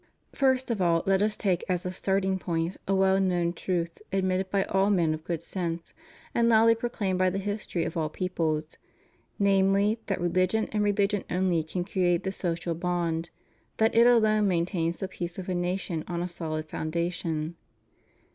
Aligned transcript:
First 0.33 0.71
of 0.71 0.81
all, 0.81 1.03
let 1.05 1.21
us 1.21 1.37
take 1.37 1.63
as 1.69 1.85
a 1.85 1.91
starting 1.91 2.39
point 2.39 2.75
a 2.87 2.95
well 2.95 3.19
known 3.19 3.53
truth 3.53 4.01
admitted 4.11 4.49
by 4.49 4.63
all 4.63 4.89
men 4.89 5.13
of 5.13 5.23
good 5.23 5.43
sense 5.43 5.93
and 6.33 6.49
loudly 6.49 6.73
pro 6.73 6.89
claimed 6.89 7.19
by 7.19 7.29
the 7.29 7.37
history 7.37 7.85
of 7.85 7.95
all 7.95 8.09
peoples; 8.09 8.79
namely, 9.37 9.99
that 10.07 10.17
rehgion, 10.19 10.69
and 10.71 10.83
religion 10.83 11.23
only, 11.29 11.61
can 11.61 11.83
create 11.85 12.23
the 12.23 12.31
social 12.31 12.73
bond; 12.73 13.29
that 13.77 13.93
it 13.93 14.07
alone 14.07 14.47
maintains 14.47 14.97
the 14.97 15.07
peace 15.07 15.37
of 15.37 15.47
a 15.47 15.53
nation 15.53 16.03
on 16.07 16.23
a 16.23 16.27
solid 16.27 16.65
foundation. 16.65 17.55